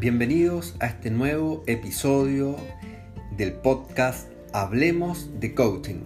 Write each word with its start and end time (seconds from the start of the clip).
Bienvenidos 0.00 0.76
a 0.78 0.86
este 0.86 1.10
nuevo 1.10 1.64
episodio 1.66 2.54
del 3.36 3.54
podcast 3.54 4.30
Hablemos 4.52 5.40
de 5.40 5.56
Coaching. 5.56 5.96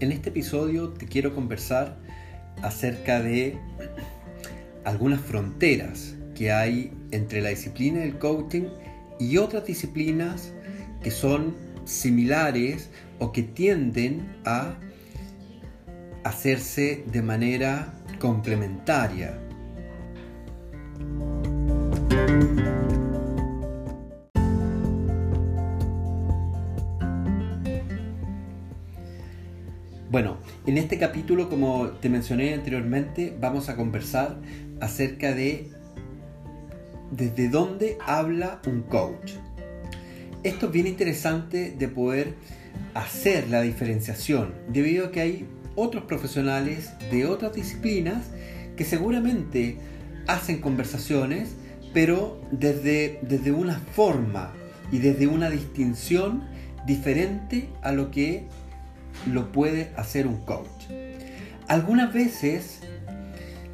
En 0.00 0.12
este 0.12 0.30
episodio 0.30 0.94
te 0.94 1.04
quiero 1.04 1.34
conversar 1.34 1.98
acerca 2.62 3.20
de 3.20 3.58
algunas 4.84 5.20
fronteras 5.20 6.14
que 6.34 6.52
hay 6.52 6.90
entre 7.10 7.42
la 7.42 7.50
disciplina 7.50 8.00
del 8.00 8.18
coaching 8.18 8.68
y 9.20 9.36
otras 9.36 9.66
disciplinas 9.66 10.54
que 11.02 11.10
son 11.10 11.54
similares 11.84 12.88
o 13.18 13.30
que 13.30 13.42
tienden 13.42 14.34
a 14.46 14.74
hacerse 16.28 17.04
de 17.06 17.22
manera 17.22 17.94
complementaria. 18.18 19.38
Bueno, 30.10 30.38
en 30.66 30.78
este 30.78 30.98
capítulo, 30.98 31.48
como 31.48 31.88
te 31.88 32.08
mencioné 32.08 32.54
anteriormente, 32.54 33.36
vamos 33.38 33.68
a 33.68 33.76
conversar 33.76 34.38
acerca 34.80 35.34
de 35.34 35.70
desde 37.10 37.48
dónde 37.48 37.98
habla 38.06 38.60
un 38.66 38.82
coach. 38.82 39.32
Esto 40.42 40.66
es 40.66 40.72
bien 40.72 40.86
interesante 40.86 41.74
de 41.78 41.88
poder 41.88 42.34
hacer 42.94 43.48
la 43.48 43.60
diferenciación, 43.62 44.54
debido 44.68 45.06
a 45.06 45.10
que 45.10 45.20
hay 45.20 45.46
otros 45.78 46.04
profesionales 46.04 46.90
de 47.10 47.26
otras 47.26 47.54
disciplinas 47.54 48.26
que 48.76 48.84
seguramente 48.84 49.78
hacen 50.26 50.60
conversaciones, 50.60 51.54
pero 51.94 52.40
desde, 52.50 53.20
desde 53.22 53.52
una 53.52 53.78
forma 53.92 54.52
y 54.90 54.98
desde 54.98 55.26
una 55.26 55.50
distinción 55.50 56.44
diferente 56.86 57.68
a 57.82 57.92
lo 57.92 58.10
que 58.10 58.44
lo 59.32 59.52
puede 59.52 59.90
hacer 59.96 60.26
un 60.26 60.38
coach. 60.38 60.86
Algunas 61.68 62.12
veces 62.12 62.80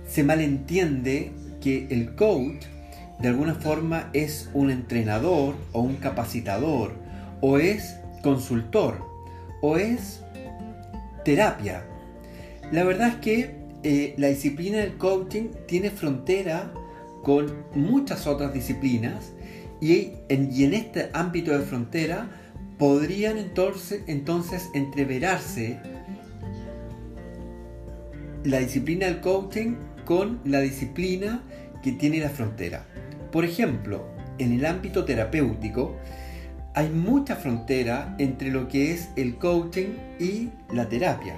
se 0.07 0.25
malentiende 0.25 1.33
que 1.61 1.87
el 1.91 2.15
coach 2.15 2.65
de 3.19 3.29
alguna 3.29 3.55
forma 3.55 4.11
es 4.13 4.51
un 4.53 4.71
entrenador 4.71 5.55
o 5.73 5.81
un 5.81 5.97
capacitador 5.97 6.93
o 7.41 7.59
es 7.59 7.97
consultor 8.23 8.99
o 9.63 9.77
es 9.77 10.21
terapia. 11.25 11.85
La 12.73 12.85
verdad 12.85 13.09
es 13.09 13.15
que 13.17 13.65
eh, 13.83 14.15
la 14.17 14.29
disciplina 14.29 14.79
del 14.79 14.97
coaching 14.97 15.51
tiene 15.67 15.91
frontera 15.91 16.73
con 17.23 17.65
muchas 17.75 18.27
otras 18.27 18.53
disciplinas 18.53 19.33
y 19.81 20.13
en, 20.29 20.73
este 20.73 21.11
ámbito 21.13 21.53
de 21.53 21.65
frontera 21.65 22.31
podrían 22.79 23.37
entonces 23.39 24.71
entreverarse 24.75 25.79
la 28.45 28.59
disciplina 28.59 29.07
del 29.07 29.21
coaching 29.21 29.75
con 30.05 30.41
la 30.45 30.61
disciplina 30.61 31.43
que 31.83 31.93
tiene 31.93 32.21
la 32.21 32.31
frontera. 32.31 32.87
Por 33.31 33.45
ejemplo, 33.45 34.07
en 34.39 34.53
el 34.53 34.65
ámbito 34.65 35.05
terapéutico 35.05 35.97
hay 36.75 36.89
mucha 36.89 37.37
frontera 37.37 38.15
entre 38.19 38.51
lo 38.51 38.69
que 38.69 38.93
es 38.93 39.11
el 39.17 39.37
coaching 39.37 39.95
y 40.19 40.49
la 40.73 40.89
terapia. 40.89 41.37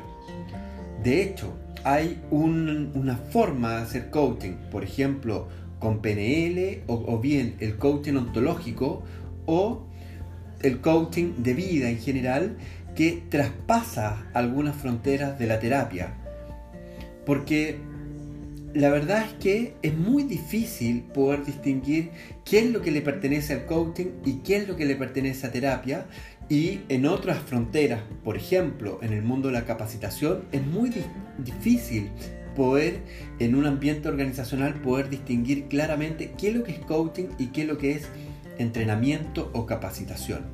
De 1.02 1.22
hecho, 1.22 1.56
hay 1.84 2.20
una 2.30 3.16
forma 3.16 3.76
de 3.76 3.82
hacer 3.82 4.10
coaching, 4.10 4.54
por 4.70 4.82
ejemplo, 4.82 5.48
con 5.78 6.00
PNL 6.00 6.82
o, 6.86 7.18
bien 7.18 7.56
el 7.60 7.76
coaching 7.76 8.14
ontológico 8.14 9.02
o 9.44 9.86
el 10.62 10.80
coaching 10.80 11.34
de 11.38 11.54
vida 11.54 11.90
en 11.90 11.98
general 11.98 12.56
que 12.94 13.22
traspasa 13.28 14.26
algunas 14.32 14.74
fronteras 14.74 15.38
de 15.38 15.46
la 15.46 15.60
terapia. 15.60 16.14
Porque 17.26 17.76
la 18.74 18.88
verdad 18.88 19.24
es 19.26 19.32
que 19.34 19.74
es 19.82 19.96
muy 19.96 20.22
difícil 20.22 21.02
poder 21.02 21.44
distinguir 21.44 22.10
qué 22.44 22.60
es 22.60 22.70
lo 22.70 22.82
que 22.82 22.90
le 22.90 23.02
pertenece 23.02 23.52
al 23.52 23.66
coaching 23.66 24.06
y 24.24 24.38
qué 24.38 24.56
es 24.56 24.68
lo 24.68 24.76
que 24.76 24.86
le 24.86 24.96
pertenece 24.96 25.46
a 25.46 25.52
terapia. 25.52 26.06
Y 26.48 26.80
en 26.88 27.06
otras 27.06 27.38
fronteras, 27.38 28.02
por 28.22 28.36
ejemplo, 28.36 29.00
en 29.02 29.12
el 29.12 29.22
mundo 29.22 29.48
de 29.48 29.54
la 29.54 29.64
capacitación, 29.64 30.44
es 30.52 30.64
muy 30.64 30.92
difícil 31.38 32.10
poder, 32.54 33.00
en 33.40 33.54
un 33.54 33.66
ambiente 33.66 34.08
organizacional, 34.08 34.74
poder 34.74 35.10
distinguir 35.10 35.66
claramente 35.66 36.32
qué 36.38 36.48
es 36.48 36.54
lo 36.54 36.62
que 36.62 36.72
es 36.72 36.78
coaching 36.78 37.26
y 37.38 37.48
qué 37.48 37.62
es 37.62 37.68
lo 37.68 37.78
que 37.78 37.92
es 37.92 38.08
entrenamiento 38.58 39.50
o 39.54 39.66
capacitación. 39.66 40.46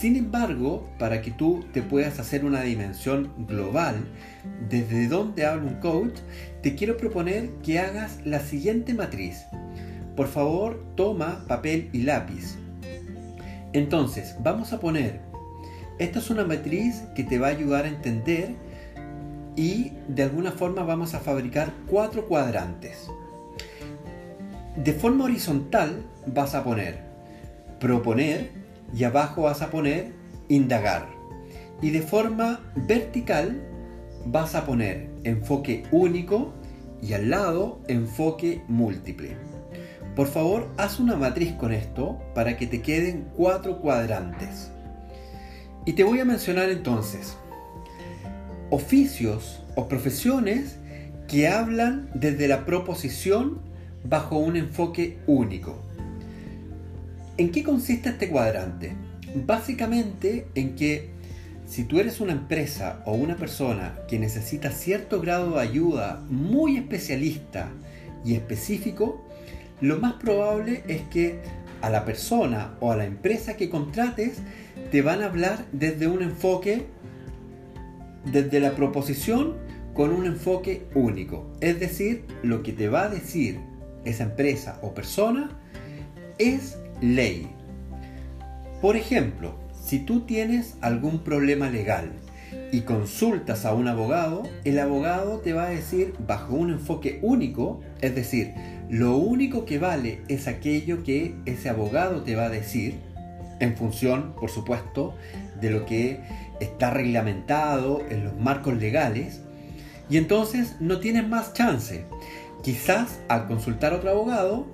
Sin 0.00 0.16
embargo, 0.16 0.88
para 0.98 1.22
que 1.22 1.30
tú 1.30 1.64
te 1.72 1.80
puedas 1.80 2.18
hacer 2.18 2.44
una 2.44 2.62
dimensión 2.62 3.32
global 3.46 3.96
desde 4.68 5.08
dónde 5.08 5.46
habla 5.46 5.70
un 5.70 5.80
coach, 5.80 6.18
te 6.62 6.74
quiero 6.74 6.96
proponer 6.96 7.50
que 7.62 7.78
hagas 7.78 8.18
la 8.24 8.40
siguiente 8.40 8.92
matriz. 8.94 9.44
Por 10.16 10.26
favor, 10.26 10.84
toma 10.96 11.44
papel 11.46 11.88
y 11.92 12.02
lápiz. 12.02 12.63
Entonces, 13.74 14.36
vamos 14.42 14.72
a 14.72 14.80
poner, 14.80 15.20
esta 15.98 16.20
es 16.20 16.30
una 16.30 16.44
matriz 16.44 17.02
que 17.14 17.24
te 17.24 17.38
va 17.38 17.48
a 17.48 17.50
ayudar 17.50 17.84
a 17.84 17.88
entender 17.88 18.54
y 19.54 19.92
de 20.08 20.22
alguna 20.22 20.52
forma 20.52 20.82
vamos 20.82 21.12
a 21.12 21.20
fabricar 21.20 21.74
cuatro 21.86 22.26
cuadrantes. 22.26 23.10
De 24.82 24.94
forma 24.94 25.24
horizontal 25.24 26.02
vas 26.26 26.54
a 26.54 26.64
poner 26.64 27.14
proponer, 27.84 28.50
y 28.96 29.04
abajo 29.04 29.42
vas 29.42 29.60
a 29.60 29.70
poner 29.70 30.12
indagar. 30.48 31.06
Y 31.82 31.90
de 31.90 32.00
forma 32.00 32.60
vertical 32.74 33.60
vas 34.24 34.54
a 34.54 34.64
poner 34.64 35.10
enfoque 35.24 35.82
único 35.90 36.54
y 37.02 37.12
al 37.12 37.28
lado 37.28 37.80
enfoque 37.88 38.62
múltiple. 38.68 39.36
Por 40.16 40.28
favor, 40.28 40.68
haz 40.76 41.00
una 41.00 41.16
matriz 41.16 41.52
con 41.54 41.72
esto 41.72 42.20
para 42.34 42.56
que 42.56 42.66
te 42.66 42.82
queden 42.82 43.26
cuatro 43.36 43.80
cuadrantes. 43.80 44.70
Y 45.86 45.94
te 45.94 46.04
voy 46.04 46.20
a 46.20 46.24
mencionar 46.24 46.70
entonces 46.70 47.36
oficios 48.70 49.62
o 49.74 49.88
profesiones 49.88 50.76
que 51.28 51.48
hablan 51.48 52.10
desde 52.14 52.48
la 52.48 52.64
proposición 52.64 53.60
bajo 54.04 54.38
un 54.38 54.56
enfoque 54.56 55.18
único. 55.26 55.82
¿En 57.36 57.50
qué 57.50 57.64
consiste 57.64 58.10
este 58.10 58.28
cuadrante? 58.28 58.92
Básicamente 59.46 60.46
en 60.54 60.76
que 60.76 61.10
si 61.66 61.84
tú 61.84 61.98
eres 61.98 62.20
una 62.20 62.32
empresa 62.32 63.02
o 63.04 63.14
una 63.14 63.36
persona 63.36 63.98
que 64.06 64.18
necesita 64.18 64.70
cierto 64.70 65.20
grado 65.20 65.56
de 65.56 65.60
ayuda 65.60 66.22
muy 66.28 66.76
especialista 66.76 67.68
y 68.24 68.34
específico, 68.34 69.23
lo 69.84 69.98
más 69.98 70.14
probable 70.14 70.82
es 70.88 71.02
que 71.02 71.40
a 71.82 71.90
la 71.90 72.06
persona 72.06 72.74
o 72.80 72.90
a 72.90 72.96
la 72.96 73.04
empresa 73.04 73.58
que 73.58 73.68
contrates 73.68 74.38
te 74.90 75.02
van 75.02 75.20
a 75.20 75.26
hablar 75.26 75.66
desde 75.72 76.06
un 76.06 76.22
enfoque, 76.22 76.86
desde 78.24 78.60
la 78.60 78.74
proposición 78.76 79.56
con 79.92 80.10
un 80.10 80.24
enfoque 80.24 80.86
único. 80.94 81.52
Es 81.60 81.80
decir, 81.80 82.24
lo 82.42 82.62
que 82.62 82.72
te 82.72 82.88
va 82.88 83.02
a 83.02 83.08
decir 83.10 83.60
esa 84.06 84.24
empresa 84.24 84.78
o 84.80 84.94
persona 84.94 85.50
es 86.38 86.78
ley. 87.02 87.50
Por 88.80 88.96
ejemplo, 88.96 89.58
si 89.78 89.98
tú 89.98 90.22
tienes 90.22 90.78
algún 90.80 91.18
problema 91.18 91.68
legal 91.68 92.10
y 92.72 92.80
consultas 92.82 93.64
a 93.64 93.74
un 93.74 93.88
abogado, 93.88 94.42
el 94.64 94.78
abogado 94.78 95.38
te 95.38 95.52
va 95.52 95.66
a 95.66 95.70
decir 95.70 96.14
bajo 96.26 96.54
un 96.54 96.70
enfoque 96.70 97.20
único, 97.22 97.80
es 98.00 98.14
decir, 98.14 98.52
lo 98.88 99.16
único 99.16 99.64
que 99.64 99.78
vale 99.78 100.22
es 100.28 100.48
aquello 100.48 101.02
que 101.04 101.34
ese 101.46 101.68
abogado 101.68 102.22
te 102.22 102.34
va 102.34 102.46
a 102.46 102.50
decir, 102.50 103.00
en 103.60 103.76
función, 103.76 104.34
por 104.38 104.50
supuesto, 104.50 105.14
de 105.60 105.70
lo 105.70 105.86
que 105.86 106.20
está 106.60 106.90
reglamentado 106.90 108.02
en 108.10 108.24
los 108.24 108.36
marcos 108.38 108.76
legales, 108.76 109.40
y 110.10 110.16
entonces 110.16 110.76
no 110.80 110.98
tienes 110.98 111.26
más 111.26 111.52
chance. 111.54 112.04
Quizás 112.62 113.20
al 113.28 113.46
consultar 113.46 113.92
a 113.92 113.96
otro 113.96 114.10
abogado, 114.10 114.66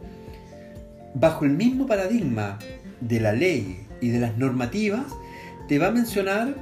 bajo 1.14 1.44
el 1.44 1.52
mismo 1.52 1.86
paradigma 1.86 2.58
de 3.00 3.20
la 3.20 3.32
ley 3.32 3.86
y 4.00 4.08
de 4.08 4.20
las 4.20 4.36
normativas, 4.36 5.06
te 5.68 5.78
va 5.78 5.88
a 5.88 5.92
mencionar 5.92 6.54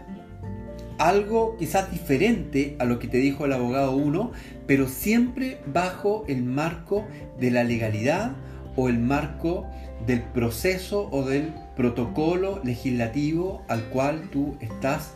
algo 0.98 1.56
quizás 1.56 1.90
diferente 1.90 2.76
a 2.78 2.84
lo 2.84 2.98
que 2.98 3.08
te 3.08 3.18
dijo 3.18 3.44
el 3.44 3.52
abogado 3.52 3.96
1, 3.96 4.32
pero 4.66 4.88
siempre 4.88 5.58
bajo 5.72 6.24
el 6.28 6.42
marco 6.42 7.06
de 7.40 7.50
la 7.50 7.64
legalidad 7.64 8.32
o 8.76 8.88
el 8.88 8.98
marco 8.98 9.66
del 10.06 10.22
proceso 10.22 11.08
o 11.10 11.24
del 11.24 11.52
protocolo 11.76 12.60
legislativo 12.64 13.62
al 13.68 13.84
cual 13.84 14.28
tú 14.30 14.56
estás 14.60 15.14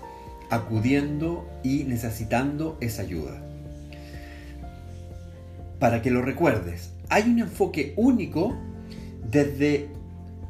acudiendo 0.50 1.48
y 1.62 1.84
necesitando 1.84 2.76
esa 2.80 3.02
ayuda. 3.02 3.40
Para 5.78 6.02
que 6.02 6.10
lo 6.10 6.22
recuerdes, 6.22 6.92
hay 7.08 7.24
un 7.24 7.40
enfoque 7.40 7.92
único 7.96 8.56
desde, 9.30 9.88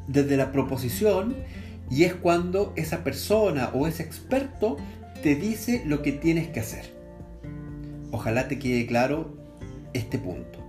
desde 0.07 0.37
la 0.37 0.51
proposición 0.51 1.35
y 1.89 2.03
es 2.03 2.13
cuando 2.13 2.73
esa 2.75 3.03
persona 3.03 3.69
o 3.73 3.87
ese 3.87 4.03
experto 4.03 4.77
te 5.23 5.35
dice 5.35 5.81
lo 5.85 6.01
que 6.01 6.11
tienes 6.11 6.49
que 6.49 6.59
hacer. 6.59 6.93
Ojalá 8.11 8.49
te 8.49 8.59
quede 8.59 8.85
claro 8.85 9.33
este 9.93 10.19
punto. 10.19 10.59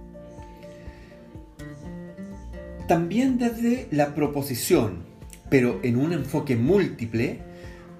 También 2.87 3.37
desde 3.37 3.89
la 3.91 4.15
proposición, 4.15 5.03
pero 5.51 5.81
en 5.83 5.97
un 5.97 6.12
enfoque 6.12 6.55
múltiple, 6.55 7.41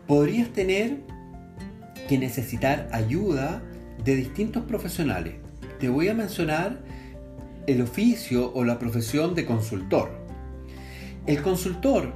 podrías 0.07 0.49
tener 0.51 0.99
que 2.09 2.19
necesitar 2.19 2.89
ayuda 2.93 3.61
de 4.05 4.15
distintos 4.15 4.63
profesionales. 4.63 5.35
Te 5.81 5.89
voy 5.89 6.07
a 6.07 6.15
mencionar 6.15 6.79
el 7.67 7.83
oficio 7.83 8.53
o 8.55 8.63
la 8.63 8.79
profesión 8.79 9.35
de 9.35 9.45
consultor. 9.45 10.13
El 11.27 11.43
consultor 11.43 12.13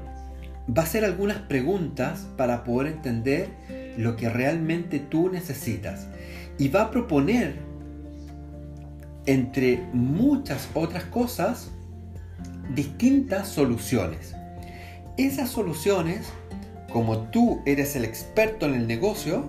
va 0.69 0.82
a 0.82 0.85
hacer 0.85 1.05
algunas 1.05 1.38
preguntas 1.38 2.29
para 2.37 2.62
poder 2.62 2.93
entender 2.93 3.49
lo 3.99 4.15
que 4.15 4.29
realmente 4.29 5.00
tú 5.00 5.29
necesitas 5.29 6.06
y 6.56 6.69
va 6.69 6.83
a 6.83 6.91
proponer 6.93 7.56
entre 9.27 9.83
muchas 9.93 10.69
otras 10.73 11.05
cosas 11.05 11.73
distintas 12.77 13.49
soluciones. 13.49 14.37
Esas 15.17 15.50
soluciones, 15.50 16.29
como 16.93 17.19
tú 17.31 17.61
eres 17.67 17.97
el 17.97 18.05
experto 18.05 18.67
en 18.67 18.75
el 18.75 18.87
negocio, 18.87 19.47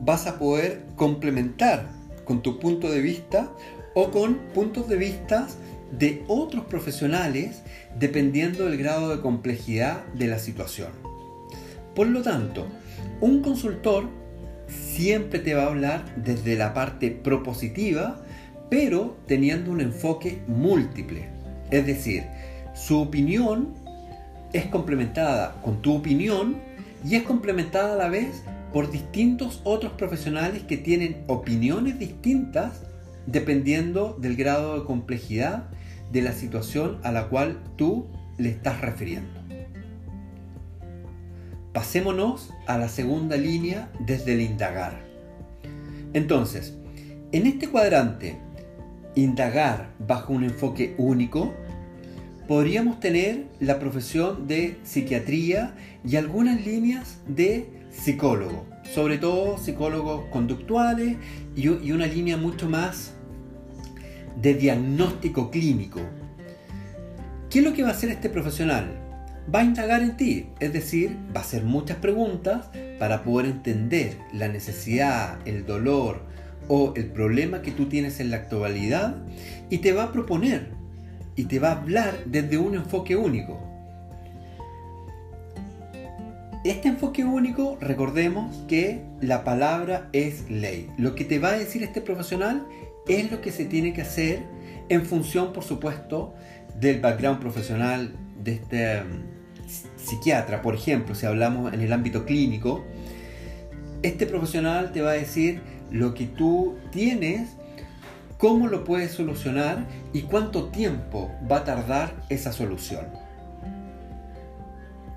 vas 0.00 0.26
a 0.26 0.38
poder 0.38 0.86
complementar 0.96 1.90
con 2.24 2.40
tu 2.40 2.58
punto 2.58 2.90
de 2.90 3.02
vista 3.02 3.52
o 3.94 4.10
con 4.10 4.36
puntos 4.54 4.88
de 4.88 4.96
vista 4.96 5.46
de 5.92 6.24
otros 6.26 6.64
profesionales 6.64 7.62
dependiendo 7.98 8.64
del 8.64 8.78
grado 8.78 9.14
de 9.14 9.20
complejidad 9.20 10.06
de 10.14 10.26
la 10.26 10.38
situación. 10.38 11.09
Por 12.00 12.08
lo 12.08 12.22
tanto, 12.22 12.66
un 13.20 13.42
consultor 13.42 14.08
siempre 14.68 15.38
te 15.38 15.52
va 15.52 15.64
a 15.64 15.66
hablar 15.66 16.14
desde 16.16 16.56
la 16.56 16.72
parte 16.72 17.10
propositiva, 17.10 18.24
pero 18.70 19.18
teniendo 19.26 19.70
un 19.70 19.82
enfoque 19.82 20.40
múltiple. 20.46 21.28
Es 21.70 21.84
decir, 21.84 22.24
su 22.74 23.02
opinión 23.02 23.74
es 24.54 24.64
complementada 24.68 25.60
con 25.60 25.82
tu 25.82 25.94
opinión 25.94 26.56
y 27.04 27.16
es 27.16 27.24
complementada 27.24 27.92
a 27.92 27.98
la 27.98 28.08
vez 28.08 28.44
por 28.72 28.90
distintos 28.90 29.60
otros 29.64 29.92
profesionales 29.92 30.62
que 30.62 30.78
tienen 30.78 31.22
opiniones 31.26 31.98
distintas 31.98 32.80
dependiendo 33.26 34.16
del 34.18 34.36
grado 34.36 34.80
de 34.80 34.86
complejidad 34.86 35.64
de 36.10 36.22
la 36.22 36.32
situación 36.32 36.96
a 37.02 37.12
la 37.12 37.28
cual 37.28 37.58
tú 37.76 38.06
le 38.38 38.48
estás 38.48 38.80
refiriendo. 38.80 39.39
Pasémonos 41.72 42.50
a 42.66 42.78
la 42.78 42.88
segunda 42.88 43.36
línea 43.36 43.90
desde 44.00 44.34
el 44.34 44.40
indagar. 44.40 45.04
Entonces, 46.12 46.74
en 47.32 47.46
este 47.46 47.68
cuadrante, 47.68 48.38
indagar 49.14 49.92
bajo 49.98 50.32
un 50.32 50.44
enfoque 50.44 50.94
único, 50.98 51.54
podríamos 52.48 52.98
tener 52.98 53.46
la 53.60 53.78
profesión 53.78 54.48
de 54.48 54.78
psiquiatría 54.82 55.76
y 56.04 56.16
algunas 56.16 56.66
líneas 56.66 57.18
de 57.28 57.68
psicólogo, 57.92 58.66
sobre 58.92 59.18
todo 59.18 59.56
psicólogos 59.56 60.24
conductuales 60.32 61.16
y, 61.54 61.68
una 61.68 62.06
línea 62.06 62.36
mucho 62.36 62.68
más 62.68 63.14
de 64.40 64.54
diagnóstico 64.54 65.50
clínico. 65.52 66.00
¿Qué 67.48 67.60
es 67.60 67.64
lo 67.64 67.72
que 67.72 67.84
va 67.84 67.90
a 67.90 67.92
hacer 67.92 68.10
este 68.10 68.28
profesional? 68.30 68.99
Va 69.52 69.60
a 69.60 69.64
indagar 69.64 70.02
en 70.02 70.16
ti, 70.16 70.46
es 70.60 70.72
decir, 70.72 71.16
va 71.34 71.40
a 71.40 71.42
hacer 71.42 71.64
muchas 71.64 71.96
preguntas 71.96 72.66
para 73.00 73.24
poder 73.24 73.46
entender 73.46 74.16
la 74.32 74.46
necesidad, 74.46 75.38
el 75.44 75.66
dolor 75.66 76.22
o 76.68 76.92
el 76.94 77.06
problema 77.06 77.60
que 77.60 77.72
tú 77.72 77.86
tienes 77.86 78.20
en 78.20 78.30
la 78.30 78.36
actualidad 78.36 79.16
y 79.68 79.78
te 79.78 79.92
va 79.92 80.04
a 80.04 80.12
proponer 80.12 80.68
y 81.34 81.46
te 81.46 81.58
va 81.58 81.70
a 81.70 81.80
hablar 81.80 82.24
desde 82.26 82.58
un 82.58 82.76
enfoque 82.76 83.16
único. 83.16 83.58
Este 86.62 86.88
enfoque 86.88 87.24
único, 87.24 87.76
recordemos 87.80 88.54
que 88.68 89.02
la 89.20 89.42
palabra 89.42 90.10
es 90.12 90.48
ley. 90.48 90.90
Lo 90.96 91.16
que 91.16 91.24
te 91.24 91.40
va 91.40 91.48
a 91.48 91.58
decir 91.58 91.82
este 91.82 92.00
profesional 92.00 92.66
es 93.08 93.32
lo 93.32 93.40
que 93.40 93.50
se 93.50 93.64
tiene 93.64 93.94
que 93.94 94.02
hacer 94.02 94.44
en 94.90 95.04
función, 95.06 95.52
por 95.52 95.64
supuesto, 95.64 96.34
del 96.78 97.00
background 97.00 97.40
profesional 97.40 98.12
de 98.44 98.52
este 98.52 99.02
psiquiatra. 100.04 100.62
Por 100.62 100.74
ejemplo, 100.74 101.14
si 101.14 101.26
hablamos 101.26 101.72
en 101.72 101.80
el 101.80 101.92
ámbito 101.92 102.24
clínico, 102.24 102.84
este 104.02 104.26
profesional 104.26 104.92
te 104.92 105.02
va 105.02 105.10
a 105.10 105.14
decir 105.14 105.60
lo 105.90 106.14
que 106.14 106.26
tú 106.26 106.76
tienes 106.90 107.56
cómo 108.40 108.68
lo 108.68 108.84
puedes 108.84 109.12
solucionar 109.12 109.86
y 110.14 110.22
cuánto 110.22 110.70
tiempo 110.70 111.30
va 111.50 111.58
a 111.58 111.64
tardar 111.64 112.14
esa 112.30 112.52
solución. 112.52 113.06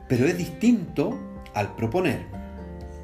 Pero 0.10 0.28
es 0.28 0.38
distinto 0.38 1.18
al 1.54 1.74
proponer. 1.76 2.26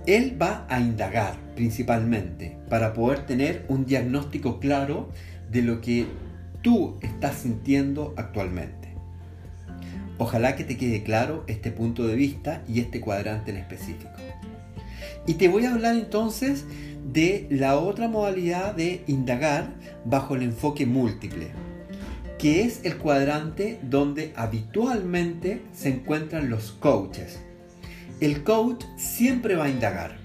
Él 0.06 0.38
va 0.40 0.66
a 0.70 0.82
indagar 0.82 1.36
principalmente 1.56 2.58
para 2.70 2.94
poder 2.94 3.26
tener 3.26 3.66
un 3.70 3.86
diagnóstico 3.86 4.60
claro 4.60 5.10
de 5.50 5.62
lo 5.62 5.80
que 5.80 6.08
tú 6.62 6.98
estás 7.02 7.36
sintiendo 7.36 8.14
actualmente. 8.18 8.79
Ojalá 10.20 10.58
que 10.58 10.66
te 10.66 10.76
quede 10.76 11.02
claro 11.02 11.46
este 11.48 11.72
punto 11.72 12.06
de 12.06 12.16
vista 12.16 12.62
y 12.68 12.82
este 12.82 13.00
cuadrante 13.00 13.52
en 13.52 13.58
específico. 13.58 14.12
Y 15.26 15.36
te 15.36 15.48
voy 15.48 15.66
a 15.66 15.74
hablar 15.74 15.96
entonces 15.96 16.66
de 17.12 17.48
la 17.50 17.78
otra 17.78 18.10
modalidad 18.10 18.76
de 18.76 19.02
indagar 19.08 19.74
bajo 20.04 20.36
el 20.36 20.44
enfoque 20.44 20.86
múltiple, 20.86 21.48
que 22.38 22.64
es 22.64 22.82
el 22.84 22.98
cuadrante 22.98 23.80
donde 23.82 24.34
habitualmente 24.36 25.62
se 25.74 25.88
encuentran 25.88 26.50
los 26.50 26.74
coaches. 26.74 27.40
El 28.20 28.44
coach 28.44 28.84
siempre 28.98 29.56
va 29.56 29.66
a 29.66 29.70
indagar, 29.70 30.18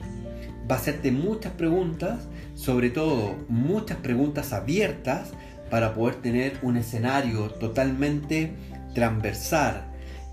va 0.69 0.75
a 0.75 0.79
hacerte 0.79 1.13
muchas 1.13 1.53
preguntas, 1.53 2.27
sobre 2.57 2.91
todo 2.91 3.37
muchas 3.49 3.99
preguntas 3.99 4.53
abiertas 4.53 5.31
para 5.71 5.95
poder 5.95 6.17
tener 6.17 6.59
un 6.63 6.77
escenario 6.77 7.51
totalmente 7.51 8.53
transversal 8.95 9.85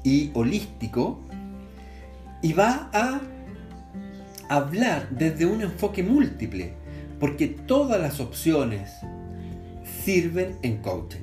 y 0.04 0.32
holístico 0.34 1.20
y 2.42 2.54
va 2.54 2.90
a 2.94 3.22
hablar 4.50 5.10
desde 5.12 5.46
un 5.46 5.62
enfoque 5.62 6.04
múltiple, 6.04 6.74
porque 7.20 7.48
todas 7.48 8.02
las 8.02 8.20
opciones 8.20 8.92
sirven 10.04 10.58
en 10.62 10.78
coaching. 10.78 11.22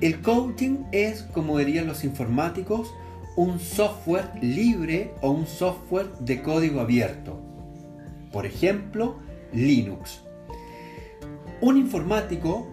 El 0.00 0.20
coaching 0.20 0.78
es, 0.90 1.22
como 1.22 1.58
dirían 1.58 1.86
los 1.86 2.02
informáticos, 2.02 2.92
un 3.36 3.60
software 3.60 4.28
libre 4.42 5.12
o 5.20 5.30
un 5.30 5.46
software 5.46 6.08
de 6.18 6.42
código 6.42 6.80
abierto. 6.80 7.40
Por 8.32 8.46
ejemplo, 8.46 9.16
Linux. 9.52 10.22
Un 11.60 11.76
informático, 11.76 12.66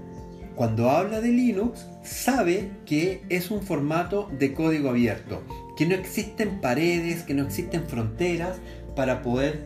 cuando 0.59 0.89
habla 0.89 1.21
de 1.21 1.29
Linux, 1.29 1.87
sabe 2.03 2.69
que 2.85 3.23
es 3.29 3.49
un 3.49 3.61
formato 3.61 4.29
de 4.37 4.53
código 4.53 4.89
abierto, 4.89 5.41
que 5.77 5.85
no 5.85 5.95
existen 5.95 6.59
paredes, 6.59 7.23
que 7.23 7.33
no 7.33 7.43
existen 7.43 7.85
fronteras, 7.85 8.57
para 8.93 9.21
poder 9.21 9.63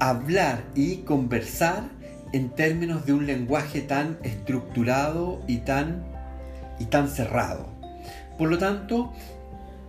hablar 0.00 0.64
y 0.74 1.02
conversar 1.02 1.84
en 2.32 2.50
términos 2.50 3.06
de 3.06 3.12
un 3.12 3.24
lenguaje 3.24 3.82
tan 3.82 4.18
estructurado 4.24 5.44
y 5.46 5.58
tan, 5.58 6.02
y 6.80 6.86
tan 6.86 7.08
cerrado. 7.08 7.68
Por 8.36 8.50
lo 8.50 8.58
tanto, 8.58 9.12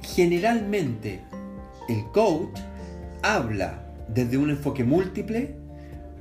generalmente 0.03 1.21
el 1.89 2.05
coach 2.11 2.59
habla 3.23 3.87
desde 4.07 4.37
un 4.37 4.51
enfoque 4.51 4.83
múltiple 4.83 5.55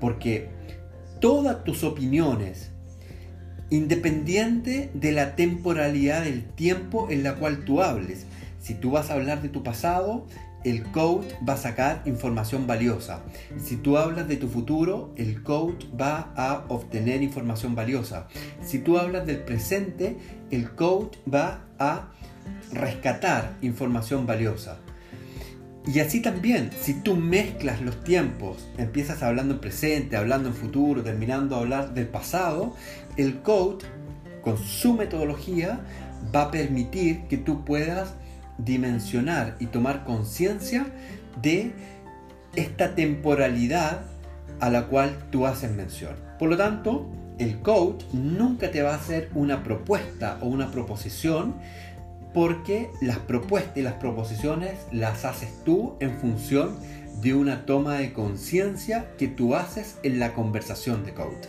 porque 0.00 0.48
todas 1.20 1.64
tus 1.64 1.84
opiniones, 1.84 2.69
independiente 3.70 4.90
de 4.94 5.12
la 5.12 5.36
temporalidad 5.36 6.24
del 6.24 6.44
tiempo 6.44 7.08
en 7.10 7.22
la 7.22 7.36
cual 7.36 7.64
tú 7.64 7.82
hables, 7.82 8.26
si 8.60 8.74
tú 8.74 8.90
vas 8.90 9.10
a 9.10 9.14
hablar 9.14 9.42
de 9.42 9.48
tu 9.48 9.62
pasado, 9.62 10.26
el 10.64 10.82
coach 10.90 11.26
va 11.48 11.54
a 11.54 11.56
sacar 11.56 12.02
información 12.04 12.66
valiosa. 12.66 13.22
Si 13.58 13.76
tú 13.76 13.96
hablas 13.96 14.28
de 14.28 14.36
tu 14.36 14.48
futuro, 14.48 15.14
el 15.16 15.42
coach 15.42 15.86
va 15.98 16.32
a 16.36 16.64
obtener 16.68 17.22
información 17.22 17.74
valiosa. 17.74 18.28
Si 18.62 18.78
tú 18.78 18.98
hablas 18.98 19.26
del 19.26 19.38
presente, 19.38 20.18
el 20.50 20.70
coach 20.72 21.16
va 21.32 21.64
a 21.78 22.10
rescatar 22.72 23.56
información 23.62 24.26
valiosa. 24.26 24.78
Y 25.86 25.98
así 26.00 26.20
también, 26.20 26.70
si 26.78 26.92
tú 26.92 27.16
mezclas 27.16 27.80
los 27.80 28.04
tiempos, 28.04 28.68
empiezas 28.76 29.22
hablando 29.22 29.54
en 29.54 29.60
presente, 29.60 30.16
hablando 30.16 30.50
en 30.50 30.54
futuro, 30.54 31.02
terminando 31.02 31.56
a 31.56 31.60
hablar 31.60 31.94
del 31.94 32.06
pasado, 32.06 32.74
el 33.16 33.42
coach, 33.42 33.84
con 34.42 34.58
su 34.58 34.94
metodología, 34.94 35.80
va 36.34 36.42
a 36.42 36.50
permitir 36.50 37.26
que 37.28 37.36
tú 37.36 37.64
puedas 37.64 38.14
dimensionar 38.58 39.56
y 39.58 39.66
tomar 39.66 40.04
conciencia 40.04 40.86
de 41.40 41.72
esta 42.56 42.94
temporalidad 42.94 44.02
a 44.60 44.70
la 44.70 44.86
cual 44.86 45.16
tú 45.30 45.46
haces 45.46 45.70
mención. 45.70 46.14
Por 46.38 46.50
lo 46.50 46.56
tanto, 46.56 47.08
el 47.38 47.60
coach 47.60 48.04
nunca 48.12 48.70
te 48.70 48.82
va 48.82 48.92
a 48.92 48.96
hacer 48.96 49.30
una 49.34 49.62
propuesta 49.62 50.38
o 50.42 50.46
una 50.46 50.70
proposición 50.70 51.54
porque 52.34 52.90
las 53.00 53.18
propuestas 53.18 53.76
y 53.76 53.82
las 53.82 53.94
proposiciones 53.94 54.74
las 54.92 55.24
haces 55.24 55.64
tú 55.64 55.96
en 56.00 56.18
función 56.18 56.76
de 57.22 57.34
una 57.34 57.66
toma 57.66 57.96
de 57.96 58.12
conciencia 58.12 59.06
que 59.18 59.26
tú 59.26 59.54
haces 59.54 59.98
en 60.02 60.18
la 60.18 60.34
conversación 60.34 61.04
de 61.04 61.14
coach. 61.14 61.46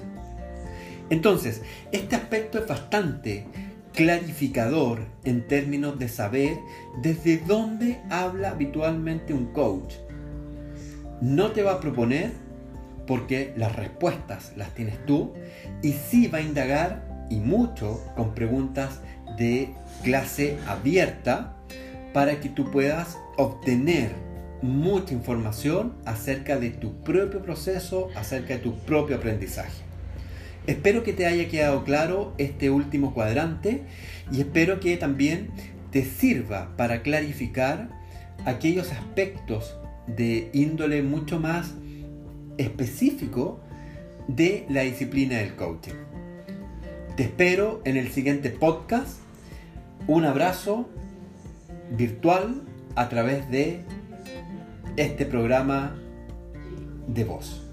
Entonces, 1.12 1.62
este 1.92 2.16
aspecto 2.16 2.58
es 2.58 2.68
bastante 2.68 3.46
clarificador 3.94 5.02
en 5.26 5.46
términos 5.46 6.00
de 6.00 6.08
saber 6.08 6.58
desde 7.02 7.38
dónde 7.38 8.00
habla 8.10 8.52
habitualmente 8.52 9.34
un 9.34 9.48
coach. 9.48 9.96
No 11.20 11.52
te 11.52 11.64
va 11.64 11.74
a 11.74 11.80
proponer 11.82 12.32
porque 13.08 13.54
las 13.58 13.76
respuestas 13.76 14.54
las 14.56 14.74
tienes 14.74 15.06
tú 15.06 15.34
y 15.84 15.92
sí 15.92 16.28
va 16.28 16.38
a 16.38 16.42
indagar 16.42 17.28
y 17.30 17.36
mucho 17.36 18.02
con 18.16 18.34
preguntas 18.34 19.02
de 19.38 19.74
clase 20.04 20.58
abierta 20.66 21.58
para 22.14 22.40
que 22.40 22.48
tú 22.48 22.72
puedas 22.72 23.18
obtener 23.36 24.12
mucha 24.62 25.14
información 25.14 25.94
acerca 26.06 26.58
de 26.58 26.70
tu 26.70 27.04
propio 27.04 27.42
proceso, 27.42 28.08
acerca 28.16 28.54
de 28.54 28.60
tu 28.60 28.78
propio 28.80 29.18
aprendizaje. 29.18 29.91
Espero 30.72 31.04
que 31.04 31.12
te 31.12 31.26
haya 31.26 31.50
quedado 31.50 31.84
claro 31.84 32.34
este 32.38 32.70
último 32.70 33.14
cuadrante 33.14 33.84
y 34.32 34.40
espero 34.40 34.80
que 34.80 34.96
también 34.96 35.50
te 35.92 36.06
sirva 36.06 36.78
para 36.78 37.02
clarificar 37.02 37.90
aquellos 38.46 38.90
aspectos 38.94 39.78
de 40.08 40.50
índole 40.54 41.02
mucho 41.02 41.42
más 41.42 41.74
específico 42.58 43.60
de 44.30 44.66
la 44.70 44.84
disciplina 44.84 45.40
del 45.40 45.58
coaching. 45.58 45.96
Te 47.18 47.24
espero 47.24 47.82
en 47.84 47.98
el 47.98 48.10
siguiente 48.10 48.50
podcast 48.50 49.20
un 50.08 50.24
abrazo 50.24 50.90
virtual 51.98 52.62
a 52.96 53.10
través 53.10 53.52
de 53.52 53.82
este 54.96 55.26
programa 55.26 55.98
de 57.10 57.26
voz. 57.26 57.71